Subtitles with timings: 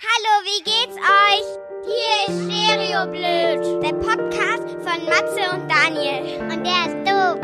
[0.00, 1.46] Hallo, wie geht's euch?
[1.84, 6.38] Hier ist Stereo Blöd, der Podcast von Matze und Daniel.
[6.42, 7.38] Und der ist doof.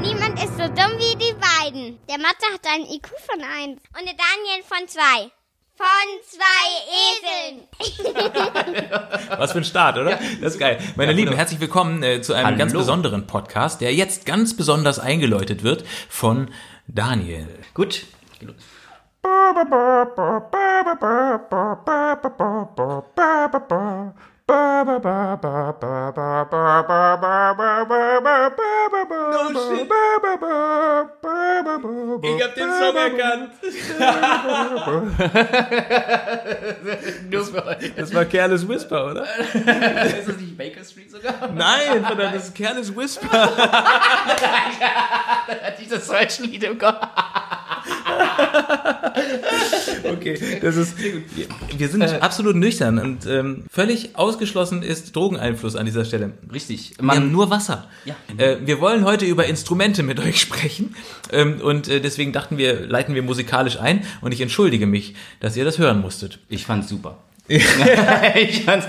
[0.00, 1.98] Niemand ist so dumm wie die beiden.
[2.08, 5.30] Der Matze hat einen IQ von 1 und der Daniel von 2.
[5.76, 6.66] Von zwei
[7.22, 7.68] Eseln.
[9.38, 10.18] Was für ein Start, oder?
[10.40, 10.80] Das ist geil.
[10.96, 12.58] Meine Lieben, herzlich willkommen äh, zu einem Hallo.
[12.58, 16.50] ganz besonderen Podcast, der jetzt ganz besonders eingeläutet wird von
[16.88, 17.46] Daniel.
[17.74, 18.06] Gut.
[32.22, 33.50] Ich hab den Song erkannt.
[37.48, 37.92] Für euch.
[37.96, 39.24] Das war Careless Whisper, oder?
[39.24, 41.34] Ist das nicht Baker Street sogar?
[41.54, 43.28] Nein, verdammt, das ist Careless Whisper.
[45.48, 47.06] Hatte ich das falsche Lied im Kopf?
[50.04, 50.94] Okay, das ist.
[51.76, 56.32] Wir, sind absolut nüchtern und ähm, völlig ausgeschlossen ist Drogeneinfluss an dieser Stelle.
[56.52, 56.92] Richtig.
[56.98, 57.88] Wir haben Man, nur Wasser.
[58.04, 58.14] Ja.
[58.36, 60.94] Äh, wir wollen heute über Instrumente mit euch sprechen
[61.32, 65.56] ähm, und äh, deswegen dachten wir, leiten wir musikalisch ein und ich entschuldige mich, dass
[65.56, 66.38] ihr das hören musstet.
[66.48, 67.18] ich fand's super.
[68.36, 68.86] ich fand's.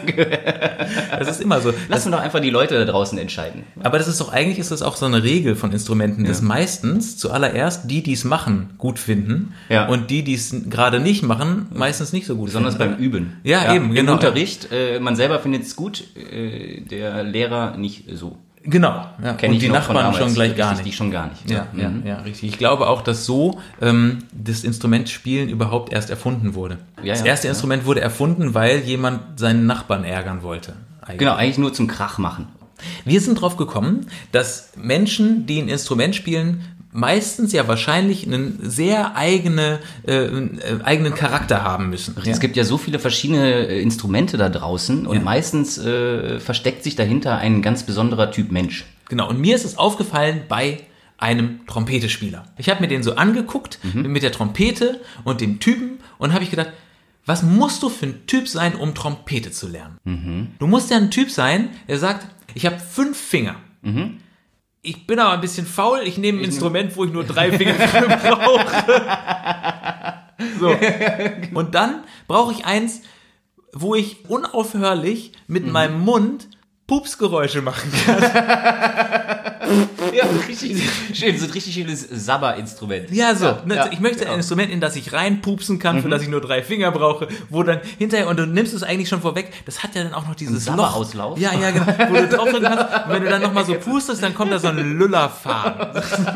[1.18, 1.74] Das ist immer so.
[1.88, 3.64] Lass uns doch einfach die Leute da draußen entscheiden.
[3.82, 7.18] Aber das ist doch eigentlich ist das auch so eine Regel von Instrumenten, dass meistens
[7.18, 9.88] zuallererst die, die es machen, gut finden Ja.
[9.88, 12.96] und die, die es gerade nicht machen, meistens nicht so gut Besonders finden.
[12.96, 13.34] beim Üben.
[13.44, 14.12] Ja, eben, genau.
[14.12, 18.38] Im Unterricht, äh, man selber findet es gut, äh, der Lehrer nicht so.
[18.70, 19.06] Genau.
[19.24, 19.34] Ja.
[19.34, 20.86] Kenn und ich die Nachbarn schon gleich gar nicht.
[20.86, 21.50] Die schon gar nicht.
[21.50, 22.06] Ja, ja, Mhm.
[22.06, 22.50] ja, richtig.
[22.50, 26.78] Ich glaube auch, dass so ähm, das Instrument Spielen überhaupt erst erfunden wurde.
[27.04, 27.48] Ja, das erste.
[27.48, 30.74] Instrument wurde erfunden, weil jemand seinen Nachbarn ärgern wollte.
[31.02, 31.20] Eigentlich.
[31.20, 32.48] Genau, eigentlich nur zum Krach machen.
[33.06, 36.62] Wir sind drauf gekommen, dass Menschen, die ein Instrument spielen,
[36.92, 40.50] meistens ja wahrscheinlich einen sehr eigene, äh, äh,
[40.84, 42.16] eigenen Charakter haben müssen.
[42.26, 45.22] Es gibt ja so viele verschiedene äh, Instrumente da draußen und Ja.
[45.22, 48.86] meistens äh, versteckt sich dahinter ein ganz besonderer Typ Mensch.
[49.10, 50.80] Genau, und mir ist es aufgefallen bei
[51.18, 52.46] einem Trompetespieler.
[52.58, 56.50] Ich habe mir den so angeguckt mit der Trompete und dem Typen und habe ich
[56.50, 56.70] gedacht,
[57.26, 60.50] was musst du für ein Typ sein, um Trompete zu lernen?
[60.60, 62.26] Du musst ja ein Typ sein, der sagt,
[62.56, 63.56] ich habe fünf Finger.
[64.82, 67.74] Ich bin aber ein bisschen faul, ich nehme ein Instrument, wo ich nur drei Finger
[67.74, 68.84] für brauche.
[70.60, 70.76] So.
[71.54, 73.02] Und dann brauche ich eins,
[73.74, 76.48] wo ich unaufhörlich mit meinem Mund
[76.88, 78.24] Pupsgeräusche machen kann.
[80.20, 80.82] Ja, richtig
[81.14, 83.12] schön, so ein richtig schönes Sabber-Instrument.
[83.12, 83.58] Ja, so.
[83.66, 84.32] ne, ja, ich möchte ja.
[84.32, 87.64] ein Instrument, in das ich reinpupsen kann, für das ich nur drei Finger brauche, wo
[87.64, 90.36] dann hinterher, und du nimmst es eigentlich schon vorweg, das hat ja dann auch noch
[90.36, 90.66] dieses.
[90.66, 91.40] Sabberauslauf?
[91.40, 91.86] Ja, ja, genau.
[92.10, 94.68] Wo du draufdrücken kannst, und wenn du dann nochmal so pustest, dann kommt da so
[94.68, 96.02] ein Lüllerfaden.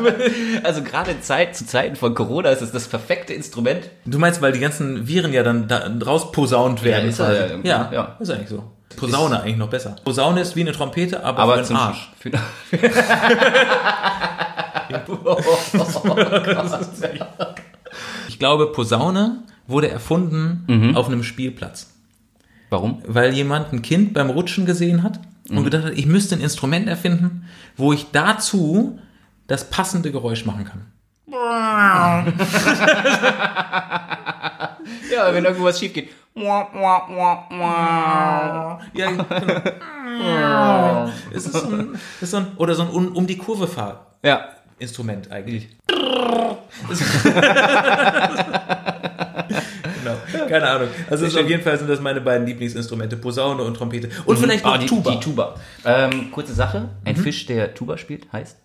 [0.62, 3.90] Also gerade in Zeit, zu Zeiten von Corona ist es das perfekte Instrument.
[4.06, 7.04] Du meinst, weil die ganzen Viren ja dann da rausposaunt werden.
[7.04, 8.16] Ja, ist ja irgendwie, ja, ja.
[8.18, 8.64] ist eigentlich so.
[8.96, 9.96] Posaune eigentlich noch besser.
[10.04, 12.12] Posaune ist wie eine Trompete, aber, Aber für den Arsch.
[12.18, 12.30] Für,
[18.28, 20.96] Ich glaube, Posaune wurde erfunden Mhm.
[20.96, 21.90] auf einem Spielplatz.
[22.70, 23.02] Warum?
[23.06, 25.64] weil jemand ein Kind beim Rutschen gesehen hat und Mhm.
[25.64, 27.46] gedacht hat, ich müsste ein Instrument erfinden,
[27.76, 28.98] wo ich dazu
[29.46, 30.86] das passende Geräusch machen kann.
[35.12, 36.10] Ja, wenn irgendwas schief geht.
[36.36, 36.66] Ja,
[38.92, 39.24] genau.
[41.32, 43.66] es ist so ein, es ist so ein, oder so ein um, um die Kurve
[43.68, 44.48] fahr Ja.
[44.80, 45.68] Instrument eigentlich.
[45.88, 46.58] genau,
[50.48, 50.88] keine Ahnung.
[51.08, 54.08] Also ist auf jeden Fall sind das meine beiden Lieblingsinstrumente, Posaune und Trompete.
[54.26, 55.10] Und vielleicht noch Ah, die, Tuba.
[55.12, 55.54] Die Tuba.
[55.84, 56.88] Ähm, kurze Sache.
[57.04, 58.58] Ein Fisch, der Tuba spielt, heißt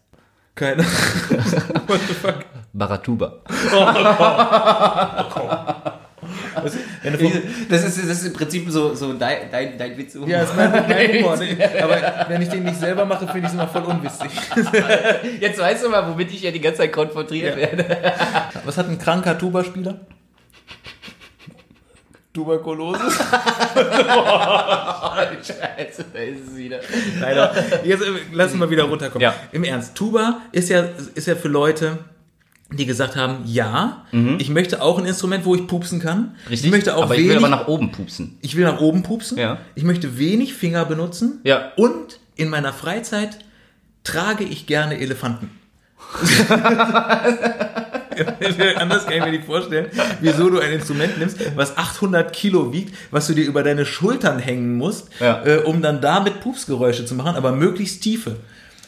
[0.55, 2.45] Keine What the fuck?
[2.73, 3.33] Baratuba.
[3.45, 4.35] Was, wenn du vom,
[7.69, 10.17] Das ist, das ist im Prinzip so, so dein, dein, dein Witz.
[10.25, 11.37] Ja, ist mein, mein Humor.
[11.37, 11.57] Ne?
[11.81, 14.29] Aber wenn ich den nicht selber mache, finde ich es immer voll unwitzig.
[15.39, 17.61] Jetzt weißt du mal, womit ich ja die ganze Zeit konfrontiert Ja.
[17.61, 17.85] werde.
[18.65, 19.99] Was hat ein kranker Tuba-Spieler?
[22.33, 23.01] Tuberkulose?
[25.41, 26.79] Scheiße, da ist es wieder.
[27.19, 27.53] Leider.
[27.83, 29.21] Jetzt äh, lass uns mal wieder runterkommen.
[29.23, 29.33] Ja.
[29.51, 30.85] Im Ernst, Tuba ist ja,
[31.15, 31.97] ist ja für Leute,
[32.71, 34.05] die gesagt haben, ja,
[34.37, 36.35] ich möchte auch ein Instrument, wo ich pupsen kann.
[36.49, 36.65] Richtig.
[36.67, 38.37] Ich möchte auch aber ich wenig, will aber nach oben pupsen.
[38.41, 39.37] ich will nach oben pupsen.
[39.39, 39.57] Ja.
[39.75, 41.39] Ich möchte wenig Finger benutzen.
[41.43, 41.71] Ja.
[41.77, 43.39] Und in meiner Freizeit
[44.03, 45.49] trage ich gerne Elefanten.
[48.77, 49.87] Anders kann ich mir nicht vorstellen,
[50.21, 54.39] wieso du ein Instrument nimmst, was 800 Kilo wiegt, was du dir über deine Schultern
[54.39, 55.43] hängen musst, Ja.
[55.45, 58.37] äh, um dann damit Pupsgeräusche zu machen, aber möglichst tiefe.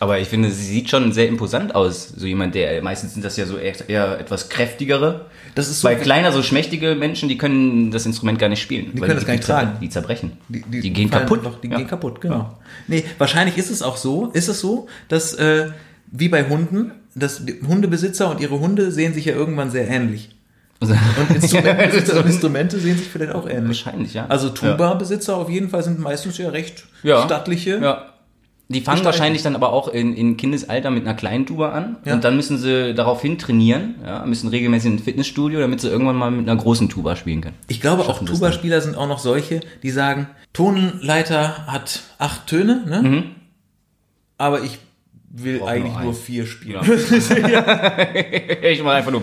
[0.02, 2.08] Aber ich finde, sie sieht schon sehr imposant aus.
[2.18, 5.28] So jemand, der meistens sind das ja so eher, eher etwas kräftigere.
[5.54, 8.94] Das ist so Weil kleiner, so schmächtige Menschen, die können das Instrument gar nicht spielen.
[8.96, 9.74] Die können das gar nicht tragen.
[9.80, 10.32] Die zerbrechen.
[10.50, 11.46] Die, die, Die, gehen kaputt.
[11.46, 11.78] Einfach, die Ja.
[11.78, 12.58] gehen kaputt, genau.
[12.88, 15.68] Nee, wahrscheinlich ist es auch so, ist es so, dass äh,
[16.12, 20.32] wie bei Hunden, dass die Hundebesitzer und ihre Hunde sehen sich ja irgendwann sehr ähnlich.
[20.82, 20.90] Und
[21.36, 23.86] Instrumentbesitzer und Instrumente sehen sich vielleicht auch ähnlich.
[23.86, 24.26] Wahrscheinlich, ja.
[24.30, 27.22] Also Tuba-Besitzer auf jeden Fall sind meistens ja recht Ja.
[27.24, 27.78] stattliche.
[27.80, 28.11] Ja.
[28.72, 32.14] Die fangen wahrscheinlich dann aber auch in, in Kindesalter mit einer kleinen Tuba an Ja.
[32.14, 36.32] und dann müssen sie daraufhin trainieren, ja, müssen regelmäßig ins Fitnessstudio, damit sie irgendwann mal
[36.32, 37.56] mit einer großen Tuba spielen können.
[37.68, 42.48] Ich glaube, auch Schaffen das Tuba-Spieler sind auch noch solche, die sagen, Tonleiter hat acht
[42.48, 43.02] Töne, ne?
[43.02, 43.24] Mhm.
[44.38, 44.80] aber ich
[45.34, 46.82] will Brauch eigentlich nur nur vier spielen.
[48.64, 49.22] Ich mache einfach nur.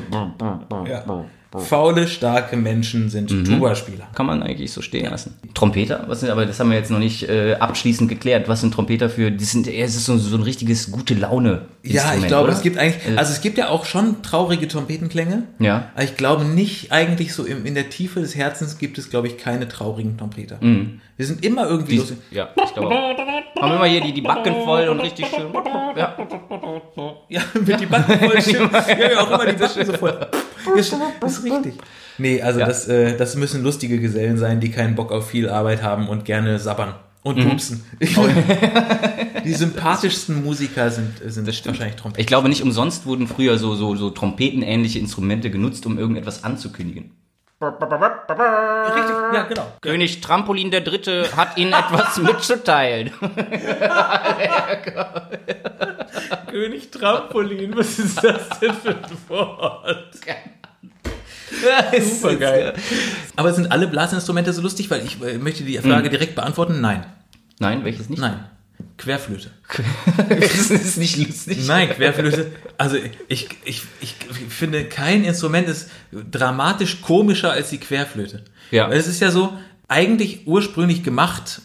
[0.88, 1.26] Ja.
[1.56, 3.44] Faule, starke Menschen sind Mhm.
[3.44, 4.06] Tuba-Spieler.
[4.14, 5.34] Kann man eigentlich so stehen lassen.
[5.54, 8.48] Trompeter, was sind, aber das haben wir jetzt noch nicht äh, abschließend geklärt.
[8.48, 9.30] Was sind Trompeter für?
[9.30, 11.62] Die sind, es ist so, so ein richtiges gute Laune.
[11.82, 12.52] Ja, ich glaube, oder?
[12.52, 15.44] es gibt eigentlich, also es gibt ja auch schon traurige Trompetenklänge.
[15.58, 15.90] Ja.
[15.94, 19.26] Aber ich glaube nicht, eigentlich so im, in der Tiefe des Herzens gibt es, glaube
[19.28, 20.58] ich, keine traurigen Trompeter.
[20.60, 22.18] Wir sind immer irgendwie Die, lustig.
[22.30, 23.18] ja, ich glaube auch.
[23.62, 25.46] Haben immer hier die, die Backen voll und richtig schön.
[25.96, 26.14] Ja.
[27.28, 28.72] Ja, mit die Backen voll stimmt.
[28.72, 30.26] Ja, ja, auch immer die Backen so voll.
[30.76, 30.82] Ja,
[31.20, 31.75] Das ist richtig.
[32.19, 32.67] Nee, also Ja.
[32.67, 36.25] das, äh, das müssen lustige Gesellen sein, die keinen Bock auf viel Arbeit haben und
[36.25, 37.49] gerne sabbern und Mhm.
[37.50, 37.85] pupsen.
[39.44, 42.20] die sympathischsten Musiker sind, sind wahrscheinlich Trompeten.
[42.20, 47.12] Ich glaube, nicht umsonst wurden früher so, so, so trompetenähnliche Instrumente genutzt, um irgendetwas anzukündigen.
[47.61, 49.67] Richtig, ja, genau.
[49.81, 53.11] König Trampolin der Dritte hat Ihnen etwas mitzuteilen.
[56.50, 60.06] König Trampolin, was ist das denn für ein Wort?
[62.02, 62.74] Super geil.
[63.36, 64.90] Aber sind alle Blasinstrumente so lustig?
[64.90, 66.80] Weil ich äh, möchte die Frage direkt beantworten.
[66.80, 67.04] Nein.
[67.58, 68.20] Nein, welches nicht?
[68.20, 68.44] Nein.
[68.96, 69.50] Querflöte.
[70.28, 71.66] das ist nicht lustig.
[71.66, 72.52] Nein, Querflöte.
[72.76, 72.96] Also
[73.28, 74.14] ich, ich, ich
[74.48, 78.44] finde, kein Instrument ist dramatisch komischer als die Querflöte.
[78.70, 78.90] Ja.
[78.90, 79.56] Weil es ist ja so,
[79.88, 81.62] eigentlich ursprünglich gemacht,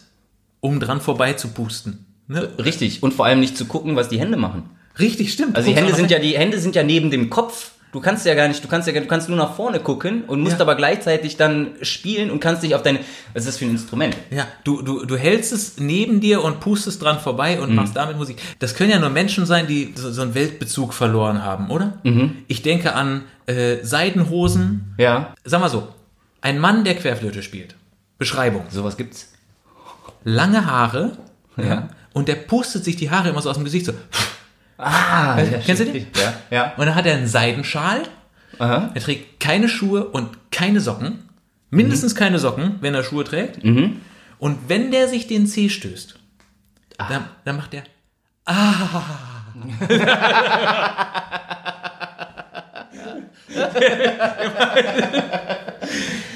[0.60, 2.06] um dran vorbei zu pusten.
[2.26, 2.50] Ne?
[2.58, 3.02] Richtig.
[3.02, 4.70] Und vor allem nicht zu gucken, was die Hände machen.
[4.98, 5.56] Richtig, stimmt.
[5.56, 7.72] Also die Hände sind ja, die Hände sind ja neben dem Kopf.
[7.94, 10.40] Du kannst ja gar nicht, du kannst ja, du kannst nur nach vorne gucken und
[10.40, 10.62] musst Ja.
[10.62, 12.98] aber gleichzeitig dann spielen und kannst dich auf deine,
[13.34, 14.16] was ist das für ein Instrument?
[14.32, 18.16] Ja, du, du, du hältst es neben dir und pustest dran vorbei und machst damit
[18.16, 18.38] Musik.
[18.58, 22.00] Das können ja nur Menschen sein, die so, so einen Weltbezug verloren haben, oder?
[22.48, 24.94] Ich denke an äh, Seidenhosen.
[24.98, 25.32] Ja.
[25.44, 25.86] Sag mal so,
[26.40, 27.76] ein Mann, der Querflöte spielt.
[28.18, 28.64] Beschreibung.
[28.70, 29.32] Sowas gibt's.
[30.24, 31.12] Lange Haare.
[31.56, 31.90] Ja.
[32.12, 33.92] Und der pustet sich die Haare immer so aus dem Gesicht so.
[34.76, 36.06] Ah, ja, kennst du den?
[36.16, 36.72] Ja, ja.
[36.76, 38.02] Und dann hat er einen Seidenschal.
[38.58, 38.90] Aha.
[38.94, 41.28] Er trägt keine Schuhe und keine Socken.
[41.70, 43.62] Mindestens keine Socken, wenn er Schuhe trägt.
[44.38, 46.18] Und wenn der sich den Zeh stößt,
[46.98, 47.82] dann, dann macht er.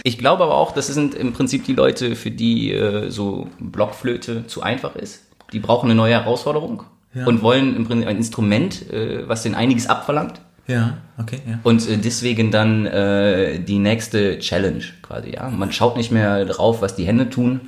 [0.02, 4.46] Ich glaube aber auch, das sind im Prinzip die Leute, für die äh, so Blockflöte
[4.46, 5.26] zu einfach ist.
[5.52, 6.84] Die brauchen eine neue Herausforderung
[7.18, 7.26] Ja.
[7.26, 10.40] und wollen im Prinzip ein Instrument, äh, was den einiges abverlangt.
[10.66, 11.58] Ja, okay, ja.
[11.62, 15.48] Und äh, deswegen dann äh, die nächste Challenge quasi, ja.
[15.48, 17.60] Man schaut nicht mehr drauf, was die Hände tun,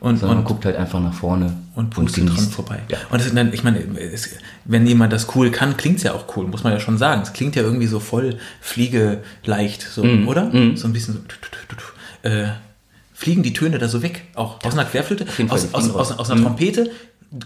[0.00, 2.52] Und, sondern und, guckt halt einfach nach vorne und pustet dran genießt.
[2.54, 2.78] vorbei.
[2.90, 2.96] Ja.
[3.10, 4.30] Und das, ich meine, es,
[4.64, 7.20] wenn jemand das cool kann, klingt's ja auch cool, muss man ja schon sagen.
[7.22, 10.28] Es klingt ja irgendwie so voll fliegeleicht, so, Mhm.
[10.28, 10.50] oder?
[10.76, 11.20] So ein bisschen so.
[11.20, 12.28] tu, tu, tu, tu.
[12.28, 12.48] Äh,
[13.12, 14.22] fliegen die Töne da so weg?
[14.34, 16.90] Auch aus einer Querflöte, aus, aus, aus, aus einer Trompete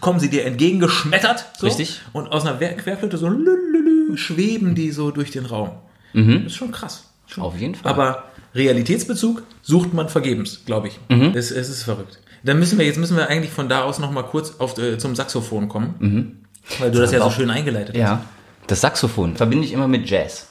[0.01, 1.45] kommen sie dir entgegengeschmettert.
[1.59, 2.01] So, Richtig.
[2.13, 5.71] Und aus einer Querflöte so lülülü, schweben die so durch den Raum.
[6.13, 7.05] Das ist schon krass.
[7.27, 7.43] Schon.
[7.43, 7.47] Mhm.
[7.47, 7.93] Auf jeden Fall.
[7.93, 10.99] Aber Realitätsbezug sucht man vergebens, glaube ich.
[11.09, 11.33] Mhm.
[11.35, 12.19] Es, es ist verrückt.
[12.43, 14.99] Dann müssen wir, jetzt müssen wir eigentlich von da aus noch mal kurz auf, äh,
[14.99, 16.45] zum Saxophon kommen.
[16.79, 17.95] Weil du das ja so auch- schön eingeleitet hast.
[17.97, 18.01] Mhm.
[18.01, 18.25] Ja,
[18.67, 20.49] das Saxophon verbinde ich immer mit Jazz.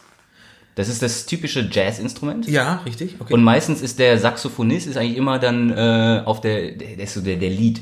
[0.76, 2.48] Das ist das typische Jazz-Instrument.
[2.48, 3.16] Ja, richtig.
[3.20, 3.34] Okay.
[3.34, 7.50] Und meistens ist der Saxophonist ist eigentlich immer dann äh, auf der, der, der, der
[7.50, 7.82] Lead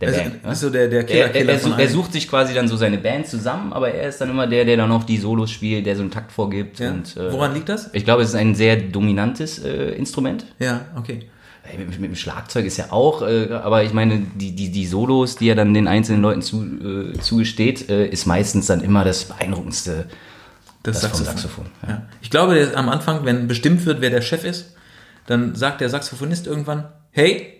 [0.00, 0.44] der Also, Band.
[0.46, 0.54] ne?
[0.54, 2.98] so der, der Er, Killer, er, Killer er, von sucht, sich quasi dann so seine
[2.98, 5.96] Band zusammen, aber er ist dann immer der, der dann auch die Solos spielt, der
[5.96, 6.78] so einen Takt vorgibt.
[6.78, 6.90] Ja.
[6.90, 7.90] Und, äh, Woran liegt das?
[7.92, 10.46] Ich glaube, es ist ein sehr dominantes äh, Instrument.
[10.58, 11.28] Ja, okay.
[11.76, 15.36] Mit, mit dem Schlagzeug ist ja auch, äh, aber ich meine, die, die, die Solos,
[15.36, 19.24] die er dann den einzelnen Leuten zu, äh, zugesteht, äh, ist meistens dann immer das
[19.26, 20.06] beeindruckendste.
[20.82, 21.66] Das, Das vom Saxophon.
[21.66, 21.88] Saxophon, ja.
[21.90, 22.02] Ja.
[22.22, 24.74] Ich glaube, der, am Anfang, wenn bestimmt wird, wer der Chef ist,
[25.26, 27.59] dann sagt der Saxophonist irgendwann, hey,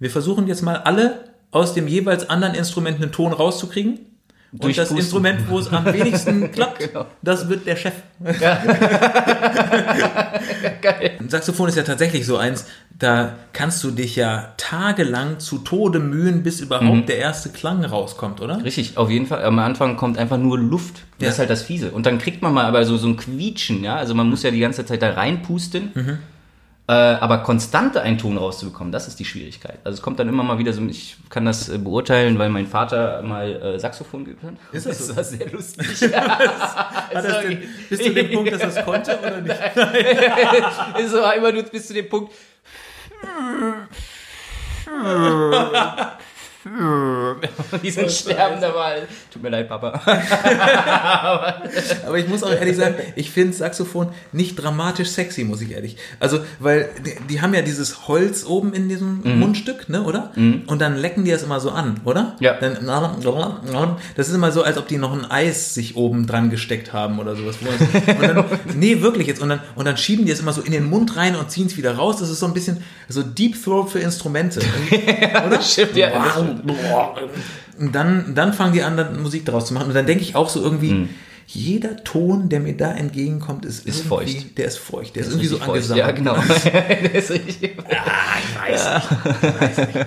[0.00, 1.20] wir versuchen jetzt mal alle
[1.52, 4.00] aus dem jeweils anderen Instrument einen Ton rauszukriegen.
[4.58, 4.90] Und das.
[4.90, 7.06] Instrument, wo es am wenigsten klappt, Genau.
[7.22, 7.92] das wird der Chef.
[10.82, 11.12] Geil.
[11.20, 12.66] Ein Saxophon ist ja tatsächlich so eins,
[12.98, 17.06] da kannst du dich ja tagelang zu Tode mühen, bis überhaupt Mhm.
[17.06, 18.64] der erste Klang rauskommt, oder?
[18.64, 19.44] Richtig, auf jeden Fall.
[19.44, 21.02] Am Anfang kommt einfach nur Luft.
[21.18, 21.28] Das Ja.
[21.32, 21.90] ist halt das Fiese.
[21.92, 23.96] Und dann kriegt man mal aber so, so ein Quietschen, ja.
[23.96, 25.90] Also man muss ja die ganze Zeit da reinpusten.
[25.94, 26.18] Mhm.
[26.90, 29.78] Äh, aber konstante einen Ton rauszubekommen, das ist die Schwierigkeit.
[29.84, 32.66] Also es kommt dann immer mal wieder so, ich kann das äh, beurteilen, weil mein
[32.66, 34.54] Vater mal äh, Saxophon geübt hat.
[34.72, 35.14] Ist das so?
[35.14, 35.86] war sehr lustig.
[37.12, 39.54] Das denn, bis zu dem Punkt, dass das konnte oder nicht?
[40.98, 42.32] ist aber immer nur bis zu dem Punkt.
[47.82, 49.02] Die sind sterben dabei.
[49.32, 50.00] Tut mir leid, Papa.
[52.06, 55.96] Aber ich muss auch ehrlich sagen, ich finde Saxophon nicht dramatisch sexy, muss ich ehrlich.
[56.18, 59.38] Also, weil die, die haben ja dieses Holz oben in diesem Mhm.
[59.38, 60.32] Mundstück, ne, oder?
[60.66, 62.36] Und dann lecken die das immer so an, oder?
[62.40, 62.54] Ja.
[62.54, 62.78] Dann,
[64.16, 67.18] das ist immer so, als ob die noch ein Eis sich oben dran gesteckt haben
[67.18, 67.56] oder sowas.
[67.60, 68.44] Und dann,
[68.76, 69.42] nee, wirklich jetzt.
[69.42, 71.66] Und dann, und dann schieben die es immer so in den Mund rein und ziehen
[71.66, 72.18] es wieder raus.
[72.18, 74.60] Das ist so ein bisschen so Deep Throat für Instrumente.
[75.46, 75.60] oder?
[75.62, 76.10] Stimmt, ja.
[76.10, 76.72] das stimmt.
[77.78, 79.88] Und dann, dann fangen die an, dann Musik daraus zu machen.
[79.88, 81.08] Und dann denke ich auch so irgendwie,
[81.46, 83.90] jeder Ton, der mir da entgegenkommt, ist, Mhm.
[83.90, 84.58] Ist feucht.
[84.58, 85.16] Der ist feucht.
[85.16, 85.68] Der ist irgendwie so feucht.
[85.90, 86.06] angesammelt.
[86.06, 86.34] Ja, genau.
[87.12, 87.62] das ist richtig.
[87.62, 89.42] Ich weiß nicht.
[89.42, 90.06] Ich weiß nicht.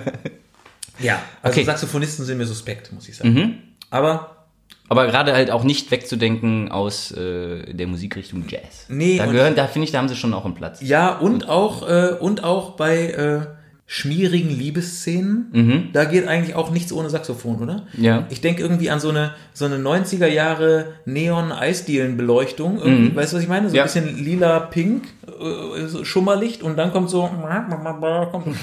[1.00, 1.62] Ja, also Okay.
[1.62, 1.66] Mhm.
[1.66, 3.58] Saxophonisten sind mir suspekt, muss ich sagen.
[3.90, 4.46] Aber
[4.88, 8.86] Aber gerade halt auch nicht wegzudenken aus äh, der Musikrichtung Jazz.
[8.88, 10.80] Nee, da und- gehören, da finde ich, da haben sie schon auch einen Platz.
[10.82, 13.40] ja, und auch, äh, und auch bei äh,
[13.86, 17.82] schmierigen Liebesszenen, da geht eigentlich auch nichts ohne Saxophon, oder?
[17.92, 18.02] Mhm.
[18.04, 18.26] Ja.
[18.30, 22.80] Ich denke irgendwie an so eine, so eine 90er Jahre Neon-Eisdielenbeleuchtung.
[22.80, 23.68] Irgendwie, Weißt du, was ich meine?
[23.68, 23.82] So ein Ja.
[23.82, 27.44] bisschen lila-pink, äh, so Schummerlicht und dann kommt so kommt
[28.46, 28.56] und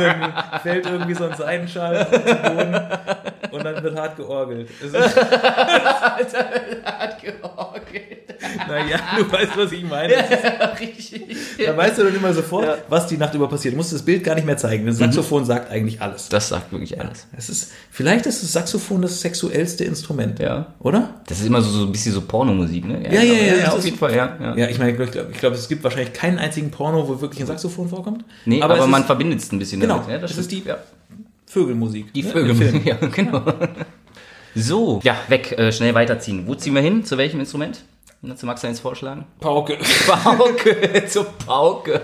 [0.00, 0.32] dann
[0.62, 2.76] fällt irgendwie so ein Seidenschal auf den Boden
[3.52, 4.68] und dann wird hart georgelt.
[4.80, 5.16] Es ist,
[8.68, 10.14] naja, du weißt, was ich meine.
[10.80, 11.22] richtig.
[11.64, 13.57] Da weißt du dann immer sofort, was die Nacht über passiert.
[13.62, 14.86] Du musst das Bild gar nicht mehr zeigen.
[14.86, 16.28] Das Saxophon sagt eigentlich alles.
[16.28, 17.26] Das sagt wirklich alles.
[17.36, 20.38] Es ist, vielleicht ist das Saxophon das sexuellste Instrument.
[20.38, 20.74] Ja.
[20.80, 21.14] Oder?
[21.26, 23.02] Das ist immer so, so ein bisschen so Pornomusik, ne?
[23.04, 24.36] Ja, ja, ja, das auf ist- jeden Fall, ja.
[24.40, 24.56] ja.
[24.56, 27.46] Ja, ich meine, ich glaube, glaub, es gibt wahrscheinlich keinen einzigen Porno, wo wirklich ein
[27.46, 28.24] Saxophon vorkommt.
[28.44, 30.10] Nee, aber, es man ist verbindet es ein bisschen Genau, damit.
[30.10, 30.64] Ja, das ist stimmt.
[30.64, 30.78] die- ja.
[31.46, 32.12] Vögelmusik.
[32.12, 32.50] Die ne, Vögel.
[32.50, 32.82] im Film.
[32.84, 33.42] Ja, genau.
[34.54, 36.44] So, ja, weg, äh, schnell weiterziehen.
[36.46, 37.04] Wo ziehen wir hin?
[37.04, 37.80] Zu welchem Instrument?
[38.20, 39.26] Na, zu Max eins vorschlagen?
[39.40, 39.78] Pauke.
[40.08, 42.00] Pauke, zur Pauke.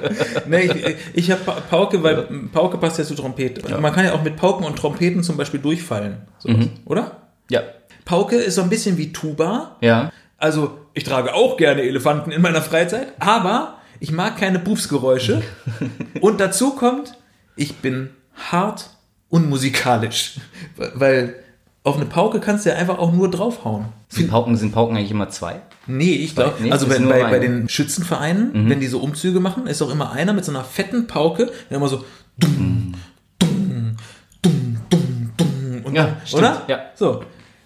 [0.47, 3.69] nee, ich ich habe Pauke, weil Pauke passt ja zu Trompete.
[3.81, 6.19] Man kann ja auch mit Pauken und Trompeten zum Beispiel durchfallen.
[6.39, 6.71] Sowas, Mhm.
[6.85, 7.17] Oder?
[7.51, 7.63] Ja.
[8.05, 9.77] Pauke ist so ein bisschen wie Tuba.
[9.81, 10.13] Ja.
[10.39, 15.43] Also, ich trage auch gerne Elefanten in meiner Freizeit, aber ich mag keine Pupsgeräusche.
[16.21, 17.15] Und dazu kommt,
[17.57, 18.11] ich bin
[18.53, 18.91] hart
[19.31, 20.37] unmusikalisch.
[20.77, 21.35] Weil
[21.83, 23.87] auf eine Pauke kannst du ja einfach auch nur draufhauen.
[24.09, 25.61] Sind Pauken, sind Pauken eigentlich immer zwei?
[25.87, 27.09] Nee, ich glaube, Nee, also bei, eine.
[27.09, 30.65] bei den Schützenvereinen, wenn die so Umzüge machen, ist auch immer einer mit so einer
[30.65, 32.05] fetten Pauke, der immer so
[32.39, 32.95] dumm,
[33.39, 33.97] dumm,
[34.43, 35.83] dumm, dumm, dumm.
[35.85, 36.63] Und Ja, stimmt, oder?
[36.69, 36.79] ja.
[36.95, 37.23] So.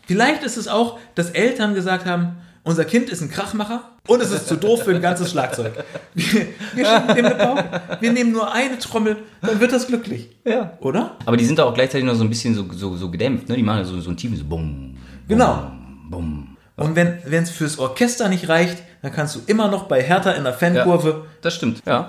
[0.06, 4.30] Vielleicht ist es auch, dass Eltern gesagt haben, unser Kind ist ein Krachmacher und es
[4.30, 5.72] ist zu doof für ein ganzes Schlagzeug.
[6.14, 7.64] Wir, wir dem eine Pauke.
[8.00, 10.30] Wir nehmen nur eine Trommel, dann wird das glücklich.
[10.44, 10.76] Ja.
[10.80, 11.16] Oder?
[11.25, 13.56] Aber die sind da auch gleichzeitig noch so ein bisschen so, so, so gedämpft, ne?
[13.56, 14.96] Die machen so, so ein tiefes Bumm.
[15.28, 15.70] Genau.
[16.10, 16.56] Bumm.
[16.78, 20.44] Und wenn es fürs Orchester nicht reicht, dann kannst du immer noch bei Hertha in
[20.44, 21.26] der Fankurve.
[21.42, 21.82] Das stimmt.
[21.87, 22.08] Ja.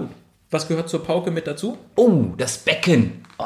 [0.52, 1.78] Was gehört zur Pauke mit dazu?
[1.96, 3.24] Oh, das Becken.
[3.38, 3.46] Oh.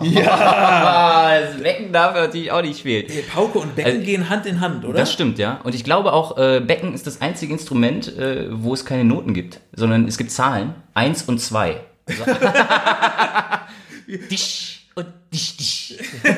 [0.02, 1.40] Ja.
[1.40, 3.06] Das Becken darf natürlich auch nicht fehlen.
[3.32, 4.98] Pauke und Becken Also- gehen Hand in Hand, oder?
[4.98, 5.60] Das stimmt, ja.
[5.64, 9.32] Und ich glaube auch, äh, Becken ist das einzige Instrument, äh, wo es keine Noten
[9.34, 10.74] gibt, sondern es gibt Zahlen.
[10.94, 11.80] Eins und zwei.
[12.06, 12.24] Also
[14.98, 15.98] und dich, dich.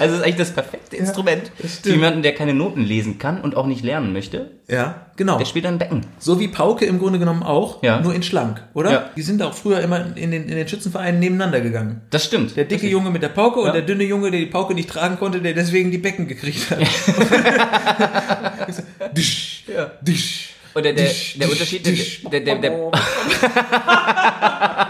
[0.00, 3.66] also ist eigentlich das perfekte Instrument für jemanden, der keine Noten lesen kann und auch
[3.66, 4.50] nicht lernen möchte.
[4.66, 5.38] Ja, genau.
[5.38, 6.04] Der spielt dann Becken.
[6.18, 8.00] So wie Pauke im Grunde genommen auch, Ja.
[8.00, 8.90] nur in schlank, oder?
[8.90, 9.08] Ja.
[9.16, 12.00] Die sind auch früher immer in den, in den Schützenvereinen nebeneinander gegangen.
[12.10, 12.56] Das stimmt.
[12.56, 13.72] Der dicke Junge mit der Pauke und Ja.
[13.74, 16.80] der dünne Junge, der die Pauke nicht tragen konnte, der deswegen die Becken gekriegt hat.
[19.16, 19.92] Disch, Ja.
[20.00, 20.54] disch.
[20.74, 22.22] Und der, der, Disch, der Unterschied, disch.
[22.30, 22.90] der, der, der, der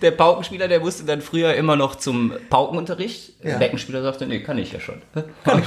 [0.00, 3.34] Paukenspieler, der musste dann früher immer noch zum Paukenunterricht.
[3.42, 3.50] Ja.
[3.50, 5.02] Der Beckenspieler sagte, nee, kann ich ja schon.
[5.44, 5.62] Kann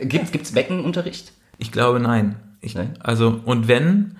[0.08, 1.32] Gibt, gibt's Beckenunterricht?
[1.58, 2.36] Ich glaube, nein.
[2.62, 2.94] Ich, Nein?
[3.00, 4.16] Also, und wenn,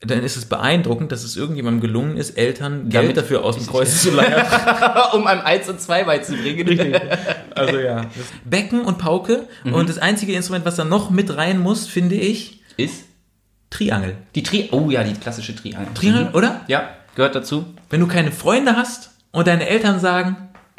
[0.00, 3.66] dann ist es beeindruckend, dass es irgendjemandem gelungen ist, Eltern Geld Damit- dafür aus dem
[3.66, 4.46] Kreuz zu leiern.
[5.12, 6.66] um einem 1 und 2 beizubringen.
[6.66, 7.00] Richtig.
[7.54, 8.06] Also ja.
[8.44, 9.48] Becken und Pauke.
[9.64, 9.74] Mhm.
[9.74, 13.04] Und das einzige Instrument, was da noch mit rein muss, finde ich, Ist
[13.70, 14.16] Triangel.
[14.34, 14.68] die Tri...
[14.72, 15.88] Oh ja, die klassische Triangel.
[15.94, 16.34] Triangel, Mhm.
[16.34, 16.60] oder?
[16.68, 17.66] Ja, gehört dazu.
[17.92, 20.36] Wenn du keine Freunde hast und deine Eltern sagen,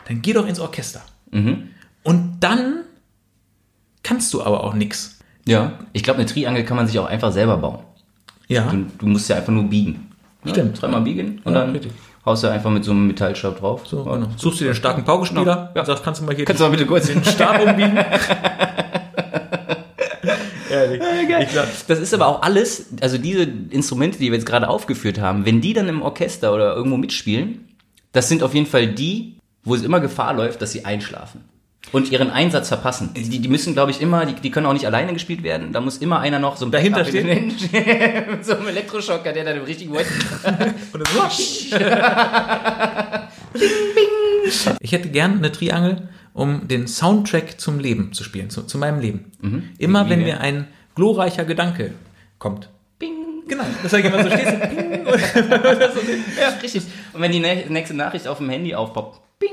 [0.07, 1.01] dann geh doch ins Orchester.
[1.29, 1.69] Mhm.
[2.01, 2.77] Und dann
[4.01, 5.19] kannst du aber auch nix.
[5.45, 5.73] Ja.
[5.93, 7.83] Ich glaube, eine Triangel kann man sich auch einfach selber bauen.
[8.47, 8.63] Ja.
[8.63, 10.09] Du, du musst ja einfach nur biegen.
[10.43, 10.81] Stimmt.
[10.81, 11.91] Dreimal biegen und Ja, dann richtig.
[12.25, 13.85] haust du einfach mit so einem Metallstab drauf.
[13.85, 14.27] So, genau.
[14.35, 15.69] Suchst du dir einen starken Paugespieler, Genau.
[15.75, 15.81] Ja.
[15.81, 17.95] und sagst, kannst du mal hier Kannst du mal bitte kurz den den Stab umbiegen?
[20.71, 21.02] Ehrlich.
[21.41, 25.19] Ich glaub, Das ist aber auch alles, also diese Instrumente, die wir jetzt gerade aufgeführt
[25.19, 27.67] haben, wenn die dann im Orchester oder irgendwo mitspielen,
[28.11, 31.41] das sind auf jeden Fall die, wo es immer Gefahr läuft, dass sie einschlafen.
[31.91, 33.09] Und ihren Einsatz verpassen.
[33.13, 35.73] Die, die müssen, glaube ich, immer, die, die können auch nicht alleine gespielt werden.
[35.73, 37.11] Da muss immer einer noch so ein Dahinter mit
[38.45, 40.07] so einem Elektroschocker, der dann im richtigen Moment.
[40.93, 41.75] und dann so.
[44.81, 48.99] Ich hätte gern eine Triangel, um den Soundtrack zum Leben zu spielen, zu, zu meinem
[48.99, 49.31] Leben.
[49.77, 51.91] Immer Wie- wie wenn mir ein glorreicher Gedanke
[52.39, 52.69] kommt.
[52.99, 53.43] Bing.
[53.47, 55.19] Genau, das sag ich immer so, stehst du, ping, und
[56.39, 56.83] Ja, richtig.
[57.13, 59.49] Und wenn die nä- nächste Nachricht auf dem Handy aufpoppt, bing.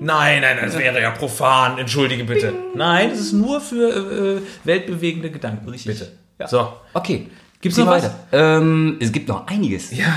[0.00, 2.52] Nein, nein, das wäre ja profan, entschuldige bitte.
[2.74, 5.70] Nein, das ist nur für äh, weltbewegende Gedanken.
[5.70, 6.12] Bitte.
[6.38, 6.48] Ja.
[6.48, 6.72] So.
[6.94, 7.28] Okay.
[7.60, 8.12] Gibt's noch weiter.
[8.32, 9.96] Ähm, es gibt noch einiges.
[9.96, 10.12] Ja.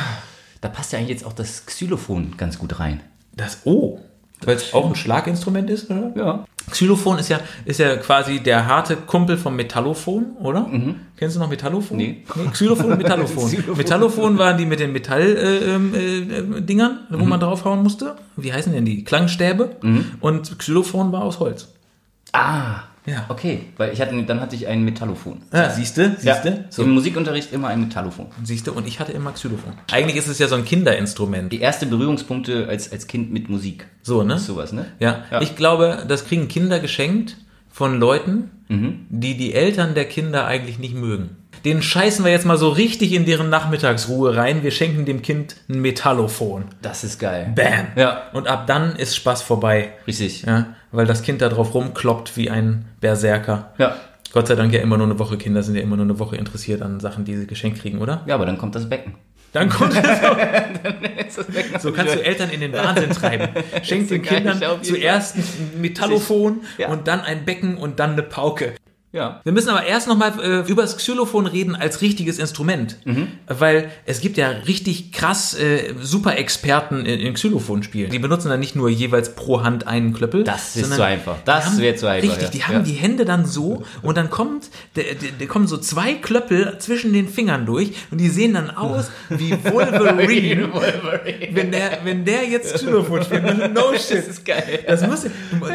[0.61, 3.01] Da passt ja eigentlich jetzt auch das Xylophon ganz gut rein.
[3.35, 3.99] Das O.
[4.41, 6.11] Weil es auch ein Schlaginstrument ist, oder?
[6.15, 6.45] Ja.
[6.71, 10.69] Xylophon ist ja, ist ja quasi der harte Kumpel vom Metallophon, oder?
[11.17, 11.97] Kennst du noch Metallophon?
[11.97, 12.23] Nee.
[12.51, 13.45] Xylophon und Metallophon.
[13.47, 13.77] Xylophon.
[13.77, 18.15] Metallophon waren die mit den Metall-Dingern, äh, äh, Dingern, wo man draufhauen musste.
[18.35, 19.03] Wie heißen denn die?
[19.03, 19.77] Klangstäbe.
[20.19, 21.69] Und Xylophon war aus Holz.
[22.33, 22.83] Ah.
[23.05, 23.25] Ja.
[23.29, 23.65] Okay.
[23.77, 25.41] Weil ich hatte, dann hatte ich ein Metallophon.
[25.53, 26.65] Ja, siehste, siehste.
[26.69, 26.83] So.
[26.83, 28.27] Im Musikunterricht immer ein Metallophon.
[28.43, 29.73] Siehste, und ich hatte immer Xylophon.
[29.91, 31.51] Eigentlich ist es ja so ein Kinderinstrument.
[31.51, 33.87] Die erste Berührungspunkte als, als Kind mit Musik.
[34.01, 34.35] So, ne?
[34.35, 34.85] Ist sowas, ne?
[34.99, 35.23] Ja.
[35.31, 35.41] Ja.
[35.41, 37.37] ich glaube, das kriegen Kinder geschenkt
[37.69, 38.51] von Leuten,
[39.09, 41.37] die die Eltern der Kinder eigentlich nicht mögen.
[41.65, 44.63] Den scheißen wir jetzt mal so richtig in deren Nachmittagsruhe rein.
[44.63, 46.65] Wir schenken dem Kind ein Metallophon.
[46.81, 47.51] Das ist geil.
[47.55, 47.87] Bam.
[47.95, 48.23] Ja.
[48.33, 49.93] Und ab dann ist Spaß vorbei.
[50.07, 50.43] Richtig.
[50.43, 53.73] Ja, weil das Kind da drauf rumkloppt wie ein Berserker.
[53.77, 53.95] Ja.
[54.33, 55.37] Gott sei Dank ja immer nur eine Woche.
[55.37, 58.21] Kinder sind ja immer nur eine Woche interessiert an Sachen, die sie geschenkt kriegen, oder?
[58.25, 59.15] Ja, aber dann kommt das Becken.
[59.53, 63.47] Dann kommt so, Das Becken so kannst du Eltern in den Wahnsinn treiben.
[63.83, 66.89] Schenk den Kindern zuerst ein Metallophon Ja.
[66.89, 68.73] und dann ein Becken und dann eine Pauke.
[69.15, 69.39] Ja.
[69.43, 72.97] Wir müssen aber erst nochmal äh, über das Xylophon reden als richtiges Instrument.
[73.05, 73.27] Mhm.
[73.47, 78.11] Weil es gibt ja richtig krass äh, super Experten in, in Xylophonspielen.
[78.11, 80.43] Die benutzen dann nicht nur jeweils pro Hand einen Klöppel.
[80.43, 81.37] Das ist zu einfach.
[81.45, 82.49] Das wäre zu einfach, Richtig, ja.
[82.51, 82.79] die haben Ja.
[82.81, 87.13] die Hände dann so und dann kommt, der, der, der kommen so zwei Klöppel zwischen
[87.13, 90.69] den Fingern durch und die sehen dann aus wie Wolverine.
[91.51, 94.17] wenn, der, wenn der jetzt Xylophon spielt, no shit.
[94.17, 94.79] Das ist geil.
[94.87, 95.25] Das muss,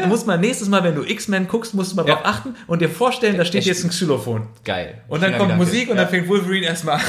[0.07, 2.15] musst mal nächstes Mal, wenn du X-Men guckst, musst du mal Ja.
[2.15, 3.67] drauf achten und dir vorstellen, da steht Echt?
[3.67, 4.47] jetzt ein Xylophon.
[4.63, 5.01] Geil.
[5.07, 5.65] Und dann kommt Gedanke.
[5.65, 6.03] Musik und ja.
[6.03, 6.99] dann fängt Wolverine erstmal.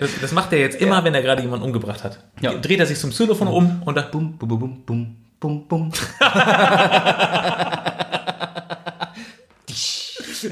[0.00, 2.18] das, das macht er jetzt immer, wenn er gerade jemanden umgebracht hat.
[2.40, 2.54] Ja.
[2.54, 4.10] Dreht er sich zum Xylophon um und dann.
[4.10, 5.92] Bum, bum, bum, bum, bum, bum.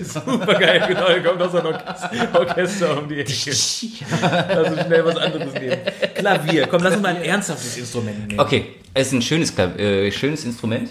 [0.03, 1.09] Super geil, genau.
[1.09, 3.33] Da kommt noch so ein Orchester, Orchester um die Ecke.
[3.35, 5.79] Lass uns schnell was anderes nehmen.
[6.15, 6.67] Klavier.
[6.67, 8.41] Komm, lass uns mal ein ernsthaftes Instrument nehmen.
[8.41, 10.91] Okay, es ist ein schönes, äh, schönes Instrument.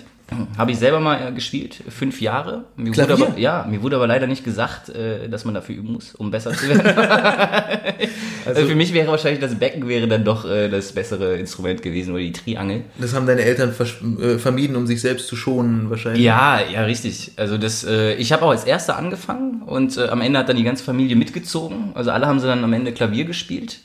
[0.58, 2.66] Habe ich selber mal äh, gespielt, fünf Jahre.
[2.76, 5.94] Mir wurde aber, ja, mir wurde aber leider nicht gesagt, äh, dass man dafür üben
[5.94, 6.82] muss, um besser zu werden.
[8.46, 12.14] also für mich wäre wahrscheinlich das Becken wäre dann doch äh, das bessere Instrument gewesen
[12.14, 12.82] oder die Triangel.
[12.98, 13.74] Das haben deine Eltern
[14.20, 16.24] äh, vermieden, um sich selbst zu schonen, wahrscheinlich.
[16.24, 17.32] Ja, ja, richtig.
[17.38, 20.58] Also das, äh, ich habe auch als Erster angefangen und äh, am Ende hat dann
[20.58, 21.92] die ganze Familie mitgezogen.
[21.94, 23.80] Also alle haben sie dann am Ende Klavier gespielt.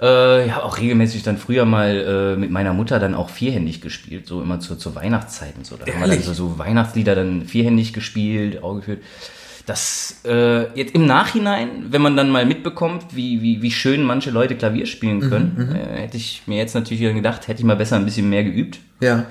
[0.00, 4.28] Äh, ja, auch regelmäßig dann früher mal äh, mit meiner Mutter dann auch vierhändig gespielt,
[4.28, 5.76] so immer zur, zur Weihnachtszeit und so.
[5.76, 9.02] Da haben wir dann so, so Weihnachtslieder dann vierhändig gespielt, geführt.
[9.66, 14.30] Das äh, jetzt im Nachhinein, wenn man dann mal mitbekommt, wie, wie, wie schön manche
[14.30, 17.96] Leute Klavier spielen können, äh, hätte ich mir jetzt natürlich gedacht, hätte ich mal besser
[17.96, 18.78] ein bisschen mehr geübt.
[19.00, 19.26] Ja.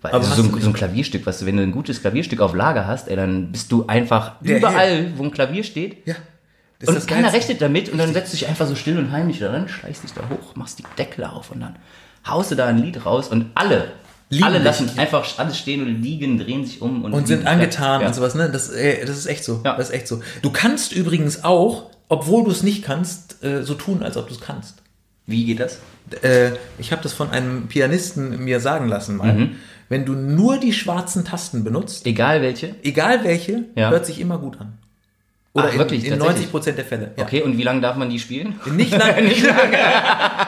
[0.00, 2.40] Weil Aber also so, ein, so ein Klavierstück, was du, wenn du ein gutes Klavierstück
[2.40, 6.06] auf Lager hast, ey, dann bist du einfach Der überall, wo ein Klavier steht.
[6.06, 6.14] Ja.
[6.80, 7.38] Das Und keiner Geilste.
[7.38, 10.04] rechnet damit und dann setzt du dich einfach so still und heimlich da dran, schleichst
[10.04, 11.76] dich da hoch, machst die Deckel auf und dann
[12.26, 13.90] haust du da ein Lied raus und alle,
[14.30, 14.64] Lieben alle dich.
[14.64, 18.06] lassen einfach alles stehen und liegen, drehen sich um und, und sind angetan ja.
[18.06, 18.48] und sowas, ne?
[18.50, 19.60] Das, äh, das ist echt so.
[19.64, 19.76] Ja.
[19.76, 20.20] Das ist echt so.
[20.42, 24.34] Du kannst übrigens auch, obwohl du es nicht kannst, äh, so tun, als ob du
[24.34, 24.82] es kannst.
[25.26, 25.78] Wie geht das?
[26.22, 29.32] Äh, ich habe das von einem Pianisten mir sagen lassen mal.
[29.34, 29.56] Mhm.
[29.88, 32.74] Wenn du nur die schwarzen Tasten benutzt, Egal welche.
[32.82, 33.90] egal welche, Ja.
[33.90, 34.78] hört sich immer gut an.
[35.54, 36.36] Oder Ach, in, wirklich, in tatsächlich?
[36.36, 37.10] 90 Prozent der Fälle.
[37.16, 37.24] Ja.
[37.24, 38.60] Okay, und wie lange darf man die spielen?
[38.76, 39.22] Nicht lange.
[39.28, 39.78] nicht lange.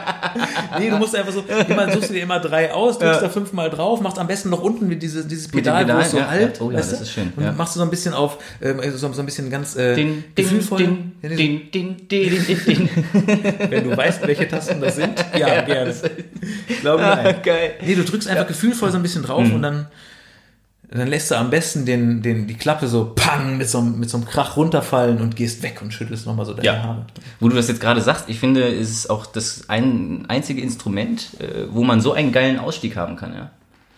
[0.78, 3.70] nee, du musst einfach so, immer, suchst du dir immer drei aus, drückst da fünfmal
[3.70, 6.18] drauf, machst am besten noch unten mit diese, dieses dem Pedal, wo Pedal, es so
[6.18, 6.58] ja, halt.
[6.58, 6.64] ja.
[6.64, 7.52] Oh ja, das ist schön, Und ja.
[7.52, 10.44] machst du so ein bisschen auf, ähm, so, so ein bisschen ganz äh, Din, din,
[10.44, 10.78] gefühlvoll.
[10.78, 12.88] din, Ja, din, din, din, din, din.
[13.70, 15.12] Wenn du weißt, welche Tasten das sind.
[15.36, 15.94] Ja, gerne.
[16.68, 17.36] Ich glaube, nein.
[17.42, 17.72] Geil.
[17.84, 19.54] Nee, du drückst einfach gefühlvoll so ein bisschen drauf Mhm.
[19.54, 19.86] und dann
[20.98, 24.10] dann lässt du am besten den, den, die Klappe so pang mit so, einem- mit
[24.10, 26.82] so einem Krach runterfallen und gehst weg und schüttelst nochmal so deine Ja.
[26.82, 27.06] Haare.
[27.38, 31.28] Wo du das jetzt gerade sagst, ich finde, es ist auch das ein einzige Instrument,
[31.40, 33.50] äh, wo man so einen geilen Ausstieg haben kann, ja.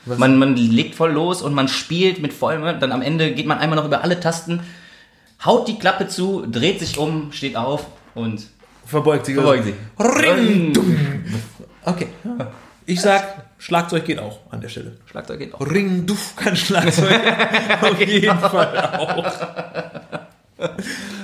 [0.04, 3.58] Man, man legt voll los und man spielt mit vollem, dann am Ende geht man
[3.58, 4.58] einmal noch über alle Tasten,
[5.44, 8.42] haut die Klappe zu, dreht sich um, steht auf und
[8.84, 9.36] Verbeugt sich.
[9.36, 9.74] verbeugt sich.
[9.98, 10.96] Ring, dumm.
[11.84, 12.08] Okay.
[12.84, 14.96] Ich sag, Schlagzeug geht auch an der Stelle.
[15.06, 15.60] Schlagzeug geht auch.
[15.60, 17.20] Ring, duff, kann Schlagzeug.
[17.80, 19.24] Auf jeden Fall auch.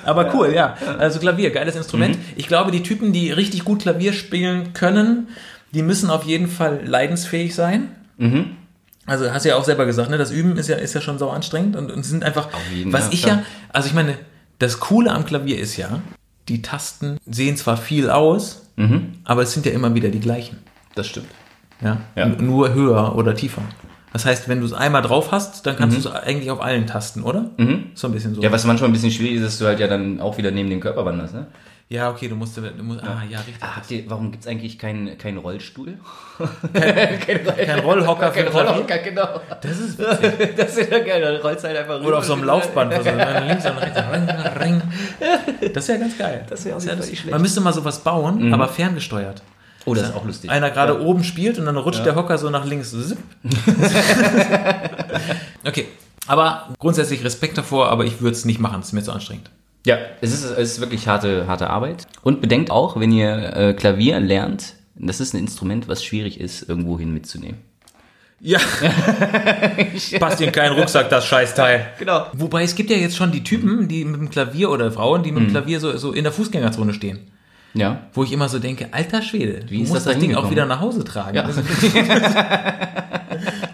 [0.04, 0.76] Aber cool, ja.
[0.98, 2.16] Also Klavier, geiles Instrument.
[2.36, 5.30] Ich glaube, die Typen, die richtig gut Klavier spielen können,
[5.74, 7.88] die müssen auf jeden Fall leidensfähig sein.
[9.04, 10.16] Also hast du ja auch selber gesagt, ne?
[10.16, 12.50] Das Üben ist ja, ist ja schon sau anstrengend und, und sind einfach.
[12.72, 14.16] jeden was Fall, ich ja, also ich meine,
[14.60, 16.02] das Coole am Klavier ist ja,
[16.48, 18.62] die Tasten sehen zwar viel aus,
[19.24, 20.58] aber es sind ja immer wieder die gleichen.
[20.94, 21.26] Das stimmt.
[21.80, 21.98] Ja?
[22.16, 22.26] Ja.
[22.26, 23.62] Nur höher oder tiefer.
[24.12, 26.86] Das heißt, wenn du es einmal drauf hast, dann kannst du es eigentlich auf allen
[26.86, 27.50] Tasten, oder?
[27.94, 28.42] So ein bisschen so.
[28.42, 30.70] Ja, was manchmal ein bisschen schwierig ist, dass du halt ja dann auch wieder neben
[30.70, 31.46] den Körper wanderst, ne?
[31.90, 33.56] Ja, okay, du musst, du musst ah, ja, richtig.
[33.60, 35.94] Ah, habt ihr, warum gibt's eigentlich keinen keinen Rollstuhl?
[36.74, 38.52] Kein Rollhocker für Kein.
[38.52, 39.40] Rollhocker, genau.
[39.62, 40.54] Das ist witzig.
[40.56, 42.08] Das ist ja geil, dann rollst halt einfach rüber.
[42.08, 45.74] Oder auf so einem Laufband, wo so links und rechts.
[45.74, 46.44] Das wäre ganz geil.
[46.48, 47.32] Das wäre Fall das- nicht schlecht.
[47.32, 49.42] Man müsste mal sowas bauen, aber ferngesteuert.
[49.88, 50.50] Oh, das ist auch lustig.
[50.50, 52.94] Einer gerade oben spielt und dann rutscht der Hocker so nach links.
[55.64, 55.86] Okay,
[56.26, 59.50] aber grundsätzlich Respekt davor, aber ich würde es nicht machen, es ist mir zu anstrengend.
[59.84, 62.06] Ja, es ist, es ist wirklich harte, harte Arbeit.
[62.22, 66.68] Und bedenkt auch, wenn ihr äh, Klavier lernt, das ist ein Instrument, was schwierig ist,
[66.68, 67.58] irgendwohin mitzunehmen.
[68.40, 68.60] Ja.
[70.20, 71.86] Passt in keinen Rucksack, das Scheißteil.
[71.98, 72.26] Genau.
[72.34, 75.32] Wobei es gibt ja jetzt schon die Typen, die mit dem Klavier oder Frauen, die
[75.32, 77.18] mit dem Klavier so, so in der Fußgängerzone stehen.
[77.74, 78.02] Ja.
[78.12, 80.64] Wo ich immer so denke, alter Schwede, Wie ist das das, da Ding auch wieder
[80.66, 81.36] nach Hause tragen.
[81.36, 81.48] Ja.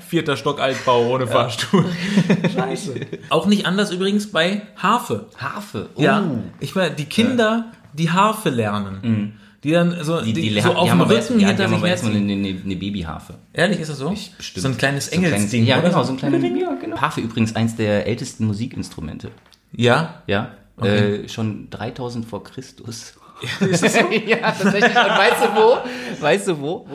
[0.08, 1.84] Vierter Stock Altbau ohne Fahrstuhl.
[2.54, 2.94] Scheiße.
[3.30, 5.26] Auch nicht anders übrigens bei Harfe.
[5.36, 5.88] Harfe.
[5.94, 6.02] Oh.
[6.02, 6.22] Ja.
[6.60, 9.38] Ich meine, die Kinder, die Harfe lernen.
[9.62, 11.84] Die dann so, Die, die, so lernen- auf die dem Rücken ja, hinter die sich
[11.84, 13.34] erstmal eine, eine, eine Babyharfe.
[13.54, 14.10] Ehrlich, ist das so?
[14.10, 14.62] Bestimmt.
[14.62, 17.00] So ein kleines So ein kleines- Engelsding, Ja, genau, so ein kleines ja, genau.
[17.00, 19.30] Harfe übrigens eins der ältesten Musikinstrumente.
[19.72, 20.22] Ja.
[20.26, 20.50] Ja.
[20.82, 23.14] Äh, schon 3000 vor Christus.
[23.60, 24.00] Ist das so?
[24.26, 24.84] ja, tatsächlich.
[24.84, 26.22] Und weißt du wo?
[26.22, 26.86] Weißt du wo?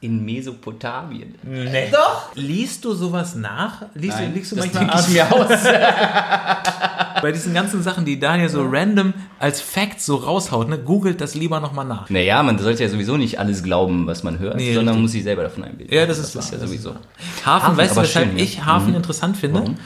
[0.00, 1.36] In Mesopotamien.
[1.44, 1.88] Nee.
[1.92, 2.34] Doch.
[2.34, 3.82] Liest du sowas nach?
[3.94, 5.48] Liest du, liegst du das manchmal ich abends mir aus.
[7.22, 10.78] bei diesen ganzen Sachen, die Daniel so random als Facts so raushaut, ne?
[10.78, 12.10] Googelt das lieber nochmal nach.
[12.10, 15.02] Naja, man sollte ja sowieso nicht alles glauben, was man hört, Nee, sondern richtig.
[15.02, 15.94] muss sich selber davon einbilden.
[15.94, 16.90] Ja, das ist das wahr, ja das sowieso.
[16.90, 18.42] Hafen, Hafen, weißt du, weshalb schön, ja.
[18.44, 19.60] ich Hafen interessant finde?
[19.60, 19.76] Warum?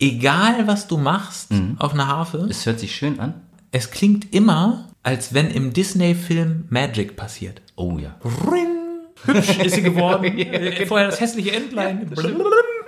[0.00, 3.34] Egal, was du machst auf einer Harfe, Es hört sich schön an.
[3.72, 7.62] es klingt immer, als wenn im Disney-Film Magic passiert.
[7.76, 8.16] Oh ja.
[8.50, 10.24] Ring, hübsch ist sie geworden.
[10.38, 12.06] Äh, Vorher das hässliche Entlein.
[12.06, 12.42] Blum,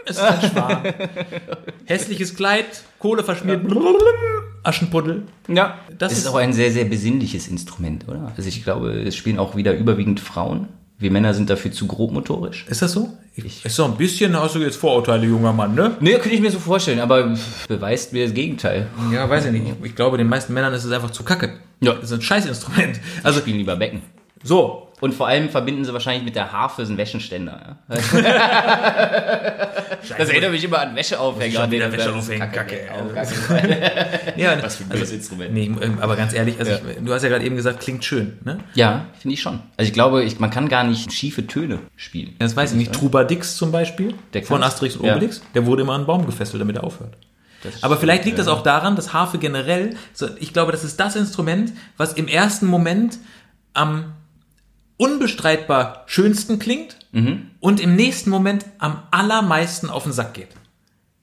[0.07, 0.83] es ist ein Schwan.
[1.85, 2.67] Hässliches Kleid,
[2.99, 3.63] Kohle verschmiert.
[3.67, 3.97] Blum,
[4.65, 5.23] Aschenpuddel.
[5.49, 8.33] Ja, Das das ist, ist- auch ein sehr, sehr besinnliches Instrument, oder?
[8.37, 10.69] Also ich glaube, es spielen auch wieder überwiegend Frauen.
[10.99, 12.67] Wir Männer sind dafür zu grobmotorisch.
[12.71, 13.11] Ist das so?
[13.37, 15.95] ist so ein bisschen, hast du jetzt Vorurteile, junger Mann, ne?
[16.01, 17.37] Nee, könnte ich mir so vorstellen, aber
[17.69, 18.87] beweist mir das Gegenteil.
[19.13, 19.67] Ja, weiß ich nicht.
[19.81, 21.53] Ich, ich glaube, den meisten Männern ist es einfach zu kacke.
[21.81, 21.93] Ja.
[21.93, 22.99] Das ist ein Scheißinstrument.
[23.19, 24.01] Also Also, spielen lieber Becken.
[24.43, 24.86] so.
[25.01, 27.77] Und vor allem verbinden sie wahrscheinlich mit der Harfe einen Wäschenständer.
[27.91, 27.97] Ja?
[30.19, 31.61] das erinnert mich immer an Wäscheaufhänger.
[31.61, 34.33] Schon wieder Wäscheaufhänger, Kacke, Kacke.
[34.37, 35.53] Ja, Was für ein blödes Instrument.
[35.53, 36.79] Nee, ähm, aber ganz ehrlich, also Ja.
[36.79, 38.59] ich, du hast ja gerade eben gesagt, klingt schön, ne?
[38.75, 39.61] Ja, finde ich schon.
[39.77, 42.35] Also ich glaube, ich, man kann gar nicht schiefe Töne spielen.
[42.39, 42.93] Das weiß ich nicht.
[42.93, 44.63] Trubadix zum Beispiel, Der von.
[44.63, 45.17] Asterix und Ja.
[45.17, 47.17] Obelix, der wurde immer an einen Baum gefesselt, damit er aufhört.
[47.63, 50.99] Das Aber vielleicht liegt das auch daran, dass Harfe generell, so, ich glaube, das ist
[51.01, 53.19] das Instrument, was im ersten Moment
[53.75, 54.13] am
[54.97, 57.51] unbestreitbar schönsten klingt Mhm.
[57.61, 60.49] und im nächsten Moment am allermeisten auf den Sack geht.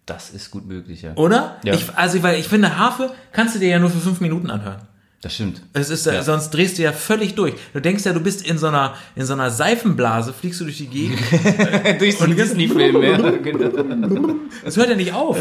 [0.05, 1.13] Das ist gut möglich, ja.
[1.15, 1.57] Oder?
[1.63, 1.73] Ja.
[1.75, 4.81] Ich, also, weil ich finde, Harfe kannst du dir ja nur für fünf Minuten anhören.
[5.21, 5.61] Das stimmt.
[5.71, 6.13] Es ist, ja.
[6.15, 6.23] Ja.
[6.23, 7.53] sonst drehst du ja völlig durch.
[7.73, 10.77] Du denkst ja, du bist in so einer, in so einer Seifenblase, fliegst du durch
[10.77, 11.19] die Gegend.
[11.99, 13.17] Durch einen Disney-Film, ja.
[13.31, 14.35] Genau.
[14.65, 15.37] Das hört ja nicht auf.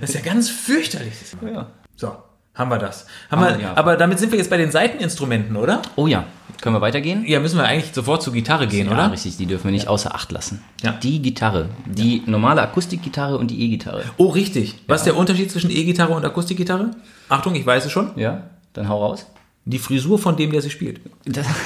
[0.00, 1.12] Das ist ja ganz fürchterlich.
[1.44, 1.70] Ja.
[1.96, 2.16] So,
[2.58, 3.06] haben wir das.
[3.30, 3.76] Haben Haben wir, ja.
[3.76, 5.80] Aber damit sind wir jetzt bei den Seiteninstrumenten, oder?
[5.96, 6.24] Oh ja.
[6.60, 7.24] Können wir weitergehen?
[7.24, 9.12] Ja, müssen wir eigentlich sofort zur Gitarre gehen, ja, oder?
[9.12, 10.64] richtig, die dürfen wir nicht außer Acht lassen.
[10.82, 10.90] Ja.
[10.90, 14.02] Die Gitarre, die normale Akustikgitarre und die E-Gitarre.
[14.16, 14.74] Oh, richtig.
[14.88, 16.90] Was ist der Unterschied zwischen E-Gitarre und Akustikgitarre?
[17.28, 18.10] Achtung, ich weiß es schon.
[18.16, 18.42] Ja,
[18.72, 19.26] dann hau raus.
[19.64, 21.00] Die Frisur von dem, der sie spielt.
[21.26, 21.46] Das,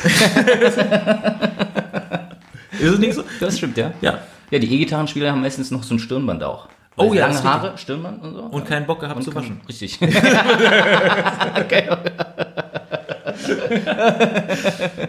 [2.78, 3.24] Ist es nicht so?
[3.40, 3.92] das stimmt, ja.
[4.02, 4.18] Ja.
[4.50, 6.68] Ja, die E-Gitarrenspieler haben meistens noch so ein Stirnband auch.
[6.96, 7.42] Oh Weil ja, Lange.
[7.44, 8.40] Haare, Stirnband und so.
[8.42, 9.60] Und keinen Bock gehabt Und zu waschen.
[9.68, 9.98] Richtig.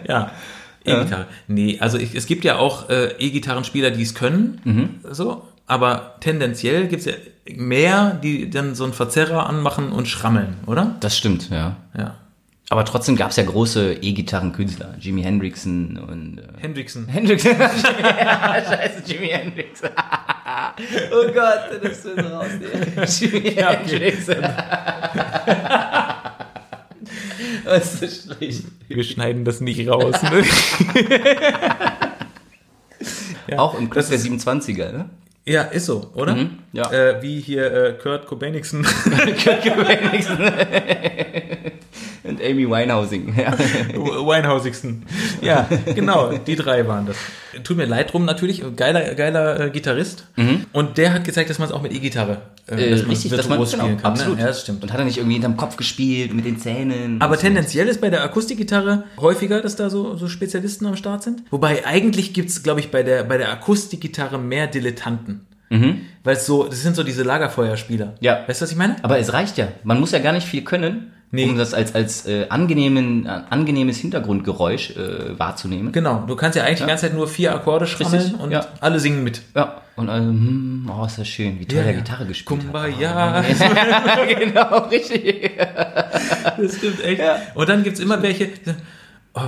[0.08, 0.30] Ja.
[0.84, 1.26] E-Gitarre.
[1.46, 5.00] Nee, also ich, es gibt ja auch äh, E-Gitarrenspieler, die es können.
[5.10, 5.46] So.
[5.66, 7.12] aber tendenziell gibt es ja
[7.54, 10.96] mehr, die dann so einen Verzerrer anmachen und schrammeln, oder?
[11.00, 11.76] Das stimmt, ja.
[11.96, 12.16] Ja.
[12.70, 14.94] Aber trotzdem gab es ja große E-Gitarrenkünstler.
[14.98, 16.38] Jimi Hendrixon und...
[16.38, 17.06] Äh Hendrickson.
[17.06, 17.44] Hendrix.
[17.44, 17.58] ja,
[18.66, 19.82] scheiße, Jimi Hendrix.
[21.12, 22.46] oh Gott, das ist so raus.
[23.20, 24.28] Jimi Hendrix.
[27.64, 28.64] Was ist schlecht.
[28.88, 30.20] Wir schneiden das nicht raus.
[30.22, 30.44] Ne?
[33.46, 35.10] Ja, Auch im Club der ist- 27er, ne?
[35.44, 36.34] Ja, ist so, oder?
[36.34, 36.90] Mhm, ja.
[36.90, 38.78] Äh, wie hier äh, Kurt Cobainixon.
[38.78, 38.86] Und
[42.44, 43.34] Amy Winehousing.
[43.36, 43.52] Ja.
[43.92, 45.04] Winehausigsten.
[45.42, 47.16] Ja, genau, die drei waren das.
[47.62, 50.26] Tut mir leid drum natürlich, geiler, geiler äh, Gitarrist.
[50.72, 52.78] Und der hat gezeigt, dass man es auch mit E-Gitarre äh, Mhm.
[52.78, 54.12] Äh, dass richtig, dass man spielen genau, kann.
[54.12, 54.36] absolut.
[54.36, 54.42] Ne?
[54.42, 54.82] Ja, das stimmt.
[54.82, 57.20] Und hat er nicht irgendwie hinterm Kopf gespielt mit den Zähnen?
[57.20, 61.42] Aber tendenziell ist bei der Akustikgitarre häufiger, dass da so, so Spezialisten am Start sind.
[61.50, 65.46] Wobei eigentlich gibt's, glaube ich, bei der, bei der Akustikgitarre mehr Dilettanten.
[66.22, 68.06] Weil es so, das sind so diese Lagerfeuerspieler.
[68.06, 68.12] Mhm.
[68.20, 68.44] Ja.
[68.46, 68.94] Weißt du, was ich meine?
[69.02, 69.68] Aber es reicht ja.
[69.82, 71.48] Man muss ja gar nicht viel können, Nee.
[71.50, 75.92] um das als, als äh, angenehmen, äh, angenehmes Hintergrundgeräusch äh, wahrzunehmen.
[75.92, 78.66] Genau, du kannst ja eigentlich die ganze Zeit nur vier Akkorde schrammeln und ja.
[78.80, 79.42] alle singen mit.
[79.54, 79.82] Ja.
[79.96, 81.98] Und also, hm, oh, ist das schön, wie toll Ja, der ja.
[81.98, 83.42] Gitarre gespielt Kumbaya.
[83.42, 83.44] hat.
[84.38, 85.52] genau, richtig.
[86.56, 87.22] Das stimmt echt.
[87.54, 88.82] Und dann gibt's immer welche, die sagen,
[89.34, 89.40] oh,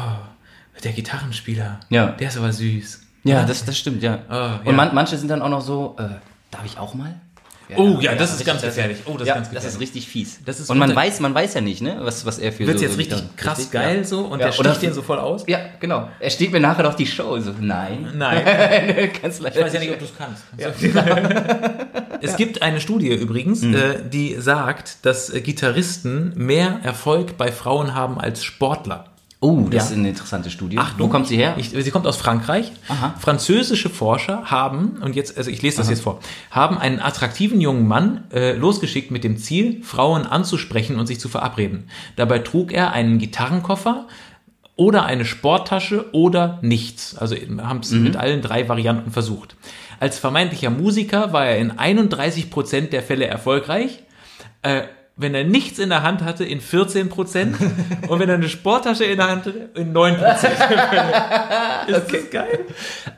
[0.85, 2.07] der Gitarrenspieler, Ja.
[2.09, 3.03] der ist aber süß.
[3.25, 4.21] Ja, das, das stimmt, ja.
[4.31, 4.61] Ja.
[4.65, 6.03] Und man, manche sind dann auch noch so, äh,
[6.53, 7.15] darf ich auch mal?
[7.77, 8.99] Oh, ja, das ist richtig, ganz gefährlich.
[9.07, 9.75] Oh, das ist ja, ganz das gefährlich.
[9.75, 10.39] ist richtig fies.
[10.45, 12.81] Das ist und man weiß, man weiß ja nicht, ne, was, was er für Wird's
[12.81, 14.05] so jetzt so richtig Gitarren- krass Richtig, geil ja.
[14.05, 15.45] so und Ja, der sticht den so voll aus?
[15.49, 16.09] Ja, genau.
[16.21, 17.39] Er steht mir nachher doch die Show.
[17.41, 18.13] So, nein.
[18.15, 18.45] Nein.
[19.23, 19.57] Ganz leider.
[19.59, 20.45] Ich weiß ja nicht, ob du es kannst.
[22.23, 23.75] es gibt eine Studie übrigens, Mhm.
[23.75, 29.07] äh, die sagt, dass Gitarristen mehr Erfolg bei Frauen haben als Sportler.
[29.41, 29.91] Oh, das Ja.
[29.93, 30.79] ist eine interessante Studie.
[30.79, 31.55] Achtung, Wo kommt sie her?
[31.59, 32.73] Ich, sie kommt aus Frankreich.
[32.89, 33.15] Aha.
[33.19, 36.21] Französische Forscher haben, und jetzt, also ich lese das jetzt vor,
[36.51, 41.29] haben einen attraktiven jungen Mann äh, losgeschickt mit dem Ziel, Frauen anzusprechen und sich zu
[41.29, 41.89] verabreden.
[42.17, 44.07] Dabei trug er einen Gitarrenkoffer
[44.75, 47.17] oder eine Sporttasche oder nichts.
[47.17, 49.55] Also haben es mit allen drei Varianten versucht.
[50.01, 54.03] Als vermeintlicher Musiker war er in 31 Prozent der Fälle erfolgreich.
[54.63, 54.83] Äh,
[55.17, 57.57] wenn er nichts in der Hand hatte, in 14 Prozent.
[58.09, 60.55] und wenn er eine Sporttasche in der Hand hatte, in 9 Prozent.
[61.89, 62.67] Ist das geil?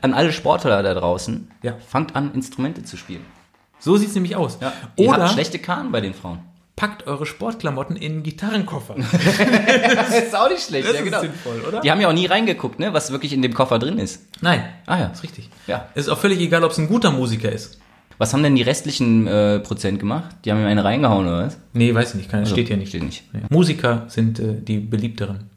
[0.01, 1.73] An alle Sportler da draußen, Ja.
[1.87, 3.25] fangt an, Instrumente zu spielen.
[3.79, 4.57] So sieht's nämlich aus.
[4.97, 6.39] Ihr Oder habt schlechte Kahn bei den Frauen.
[6.75, 8.95] packt eure Sportklamotten in einen Gitarrenkoffer.
[9.95, 11.81] Das ist auch nicht schlecht, Das ist sinnvoll, oder?
[11.81, 14.25] Die haben ja auch nie reingeguckt, ne, was wirklich in dem Koffer drin ist.
[14.41, 14.63] Nein.
[14.85, 15.05] Ah ja.
[15.07, 15.49] Ist richtig.
[15.67, 15.87] Ja.
[15.95, 17.79] Ist auch völlig egal, ob es ein guter Musiker ist.
[18.19, 20.35] Was haben denn die restlichen äh, Prozent gemacht?
[20.45, 21.57] Die haben ihm eine reingehauen, oder was?
[21.73, 22.29] Nee, weiß ich nicht.
[22.29, 22.89] Keine, steht hier nicht.
[22.89, 23.23] Steht nicht.
[23.33, 23.41] Nee.
[23.49, 25.49] Musiker sind äh, die beliebteren.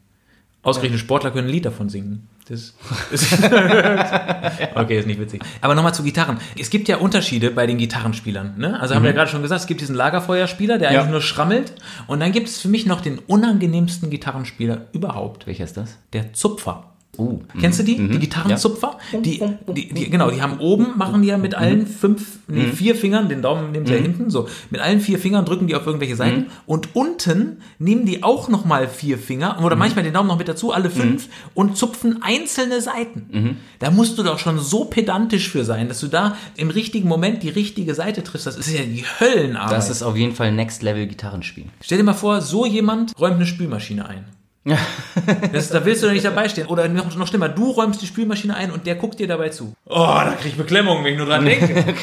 [0.63, 2.29] Ausgerechnet Sportler können ein Lied davon singen.
[2.47, 2.73] Das
[3.11, 3.33] ist
[4.75, 5.41] okay, ist nicht witzig.
[5.61, 6.37] Aber nochmal zu Gitarren.
[6.57, 8.53] Es gibt ja Unterschiede bei den Gitarrenspielern.
[8.57, 8.79] Ne?
[8.79, 10.99] Also haben wir ja gerade schon gesagt, es gibt diesen Lagerfeuerspieler, der Ja.
[11.01, 11.73] eigentlich nur schrammelt.
[12.07, 15.47] Und dann gibt es für mich noch den unangenehmsten Gitarrenspieler überhaupt.
[15.47, 15.97] Welcher ist das?
[16.13, 16.92] Der Zupfer.
[17.17, 17.39] Oh.
[17.59, 17.95] Kennst du die?
[17.95, 18.97] Die Gitarrenzupfer?
[19.13, 22.95] Die, die, die, genau, die haben oben, machen die ja mit allen fünf, nee, vier
[22.95, 25.85] Fingern, den Daumen nehmen sie ja hinten, so, mit allen vier Fingern drücken die auf
[25.85, 30.39] irgendwelche Seiten und unten nehmen die auch nochmal vier Finger oder manchmal den Daumen noch
[30.39, 33.57] mit dazu, alle fünf und zupfen einzelne Seiten.
[33.77, 37.43] Da musst du doch schon so pedantisch für sein, dass du da im richtigen Moment
[37.43, 38.47] die richtige Seite triffst.
[38.47, 39.71] Das ist ja die Höllenarbeit.
[39.71, 41.65] Das ist auf jeden Fall Next Level Gitarrenspiel.
[41.81, 44.25] Stell dir mal vor, so jemand räumt eine Spülmaschine ein.
[45.51, 46.67] Das, da willst du doch nicht dabei stehen.
[46.67, 49.73] Oder noch, noch schlimmer, du räumst die Spülmaschine ein und der guckt dir dabei zu.
[49.85, 51.93] Oh, da krieg ich Beklemmung, wenn ich nur dran denke.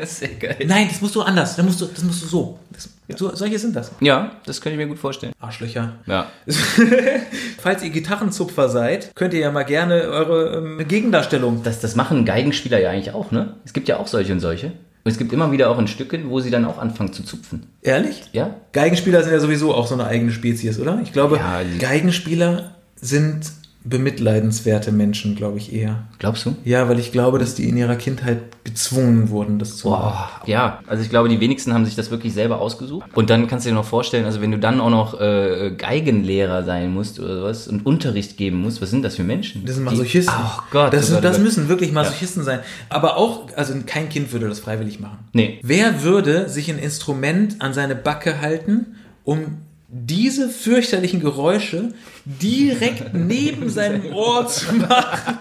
[0.06, 0.56] Sehr geil.
[0.66, 1.56] Nein, das musst du anders.
[1.56, 2.58] Das musst du, das musst du so.
[2.72, 3.34] Das, so.
[3.34, 3.92] Solche sind das.
[4.00, 5.32] Ja, das könnte ich mir gut vorstellen.
[5.40, 5.94] Arschlöcher.
[6.06, 6.30] Ja.
[7.58, 11.62] Falls ihr Gitarrenzupfer seid, könnt ihr ja mal gerne eure ähm, Gegendarstellung.
[11.62, 13.54] Das, das machen Geigenspieler ja eigentlich auch, ne?
[13.64, 14.72] Es gibt ja auch solche und solche.
[15.06, 17.68] Und es gibt immer wieder auch in Stücken, wo sie dann auch anfangen zu zupfen.
[17.80, 18.24] Ehrlich?
[18.32, 18.56] Ja?
[18.72, 20.98] Geigenspieler sind ja sowieso auch so eine eigene Spezies, oder?
[21.00, 23.52] Ich glaube, Ja, Geigenspieler sind
[23.88, 26.04] bemitleidenswerte Menschen, glaube ich eher.
[26.18, 26.56] Glaubst du?
[26.64, 30.02] Ja, weil ich glaube, dass die in ihrer Kindheit gezwungen wurden, das zu machen.
[30.42, 33.08] Boah, ja, also ich glaube, die wenigsten haben sich das wirklich selber ausgesucht.
[33.14, 36.64] Und dann kannst du dir noch vorstellen, also wenn du dann auch noch äh, Geigenlehrer
[36.64, 39.64] sein musst oder sowas und Unterricht geben musst, was sind das für Menschen?
[39.64, 40.34] Das sind Die- Masochisten.
[40.36, 40.92] Ach Gott.
[40.92, 42.60] das, oh Gott, oh das müssen wirklich Masochisten sein.
[42.88, 45.18] Aber auch, also kein Kind würde das freiwillig machen.
[45.32, 45.60] Nee.
[45.62, 51.94] Wer würde sich ein Instrument an seine Backe halten, um diese fürchterlichen Geräusche
[52.24, 55.38] direkt neben seinem Ohr zu machen?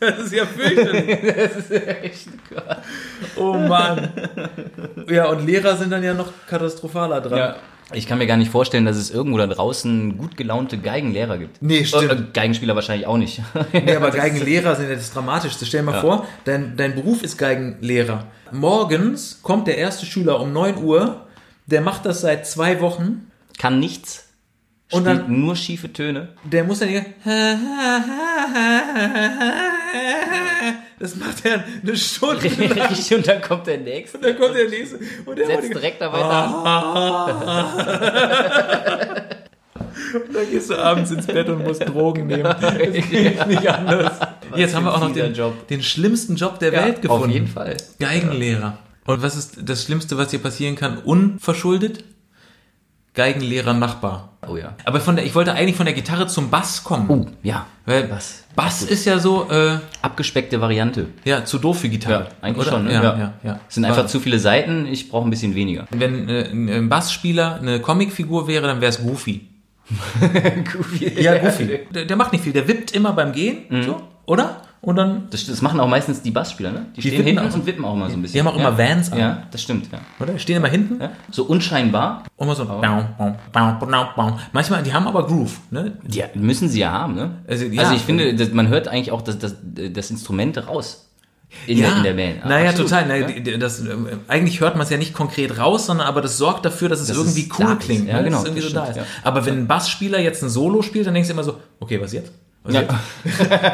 [0.00, 1.18] Das ist ja fürchterlich.
[1.36, 2.28] Das ist echt
[3.36, 4.10] Oh Mann.
[5.08, 7.38] Ja, und Lehrer sind dann ja noch katastrophaler dran.
[7.38, 7.56] Ja.
[7.92, 11.60] Ich kann mir gar nicht vorstellen, dass es irgendwo da draußen gut gelaunte Geigenlehrer gibt.
[11.60, 12.10] Nee, stimmt.
[12.10, 13.42] Äh, Geigenspieler wahrscheinlich auch nicht.
[13.72, 15.66] Nee, aber Geigenlehrer sind ja das Dramatischste.
[15.66, 18.26] Stell dir mal vor, dein, dein Beruf ist Geigenlehrer.
[18.52, 21.23] Morgens kommt der erste Schüler um 9 Uhr,
[21.66, 24.24] der macht das seit zwei Wochen, Kann nichts.
[24.92, 26.28] Und Spielt dann- nur schiefe Töne.
[26.44, 27.04] der muss dann hier.
[30.98, 32.44] Das macht er eine Stunde.
[32.90, 34.18] Richtig, und dann kommt der nächste.
[34.18, 37.74] Dann kommt der nächste und der Setzt direkt da weiter an.
[40.14, 42.44] Und dann gehst du abends ins Bett und musst Drogen nehmen.
[42.44, 44.12] Das geht nicht anders.
[44.54, 45.34] Jetzt haben wir auch noch den,
[45.70, 47.24] den schlimmsten Job der Welt gefunden.
[47.24, 47.76] Auf jeden Fall.
[47.98, 48.78] Geigenlehrer.
[49.06, 50.98] Und was ist das Schlimmste, was dir passieren kann?
[50.98, 52.04] Unverschuldet?
[53.14, 54.30] Geigenlehrer Nachbar.
[54.48, 54.74] Oh ja.
[54.84, 57.08] Aber von der, ich wollte eigentlich von der Gitarre zum Bass kommen.
[57.08, 57.66] Oh, ja.
[57.86, 58.42] Weil Was?
[58.56, 61.06] Bass ist ja so, äh, Abgespeckte Variante.
[61.24, 62.24] ja, zu doof für Gitarre.
[62.24, 62.76] Ja, eigentlich oder?
[62.76, 62.84] schon.
[62.86, 62.92] Ne?
[62.92, 63.60] Ja, ja, ja.
[63.68, 65.86] Es sind einfach zu viele Seiten, ich brauche ein bisschen weniger.
[65.90, 69.48] Wenn äh, ein Bassspieler eine Comicfigur wäre, dann wäre es Goofy.
[70.72, 71.22] Goofy.
[71.22, 71.80] Ja, Goofy.
[71.94, 74.62] Der, der macht nicht viel, der wippt immer beim Gehen, so, oder?
[74.84, 76.86] Und dann, Das, das machen auch meistens die Bassspieler, ne?
[76.94, 77.54] Die, Die stehen hinten auch.
[77.54, 78.34] und wippen auch mal so ein bisschen.
[78.34, 79.18] Die haben auch immer Vans an.
[79.18, 79.98] Ja, das stimmt, ja.
[80.20, 80.38] oder?
[80.38, 81.10] Stehen immer hinten ja.
[81.30, 82.24] So unscheinbar.
[82.36, 82.66] und immer so.
[82.66, 83.06] Baum,
[83.52, 83.78] baum,
[84.16, 84.38] baum.
[84.52, 85.92] Manchmal, die haben aber Groove, ne?
[86.10, 87.30] Ja, müssen sie ja haben, ne?
[87.48, 87.92] Also, Also, ja.
[87.94, 91.08] ich finde, das, man hört eigentlich auch das, das, das Instrument raus.
[91.68, 92.44] In, der, in der Band.
[92.44, 92.90] Naja, Absolut.
[92.90, 93.04] total.
[93.06, 93.26] Na, Ja.
[93.28, 96.36] die- die- das, ähm, eigentlich hört man es ja nicht konkret raus, sondern aber das
[96.36, 97.80] sorgt dafür, dass es Dass irgendwie cool ist.
[97.80, 98.08] klingt.
[98.08, 98.24] Ja, ne?
[98.24, 99.12] genau, Dass es irgendwie das so da stimmt, ist.
[99.14, 99.20] ja.
[99.22, 102.12] Aber wenn ein Bassspieler jetzt ein Solo spielt, dann denkst du immer so, okay, was
[102.12, 102.32] jetzt?
[102.66, 102.82] Ja.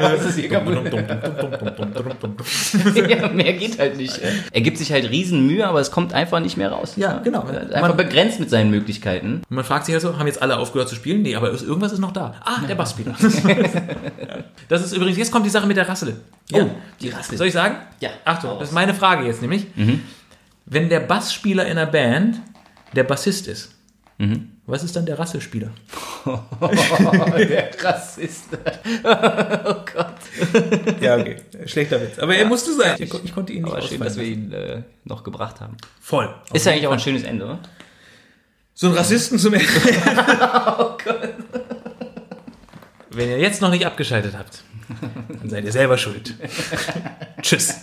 [0.00, 0.76] Das ist kaputt.
[3.08, 4.20] ja, mehr geht halt nicht.
[4.52, 6.94] Er gibt sich halt riesen Mühe, aber es kommt einfach nicht mehr raus.
[6.96, 7.44] Ja, genau.
[7.46, 9.42] Er ist Einfach Man- begrenzt mit seinen Möglichkeiten.
[9.48, 11.22] Und man fragt sich also, haben jetzt alle aufgehört zu spielen?
[11.22, 12.34] Nee, aber irgendwas ist noch da.
[12.44, 13.14] Ah, der Bassspieler.
[14.68, 16.16] das ist übrigens, jetzt kommt die Sache mit der Rassel.
[16.50, 16.64] Ja.
[16.64, 17.38] Oh, die Rassel.
[17.38, 17.76] Soll ich sagen?
[18.00, 18.10] Ja.
[18.24, 19.66] Achtung, das ist meine Frage jetzt nämlich.
[19.76, 20.00] Mhm.
[20.66, 22.40] Wenn der Bassspieler in einer Band
[22.94, 23.72] der Bassist ist,
[24.18, 24.49] Mhm.
[24.70, 25.70] Was ist dann der Rasselspieler?
[27.38, 28.48] Der Rassist.
[29.04, 31.00] oh Gott.
[31.00, 31.36] Ja, okay.
[31.66, 32.18] Schlechter Witz.
[32.18, 32.96] Aber er musste sein.
[32.98, 35.76] Ich, ich konnte ihn nicht Aber schön, dass wir ihn äh, noch gebracht haben.
[36.00, 36.34] Voll.
[36.52, 37.58] Ist ja eigentlich auch ein schönes Ende, oder?
[38.74, 39.66] So ein Rassisten zum Ende.
[40.78, 41.34] oh Gott.
[43.10, 44.62] Wenn ihr jetzt noch nicht abgeschaltet habt,
[45.40, 46.34] dann seid ihr selber schuld.
[47.42, 47.80] Tschüss.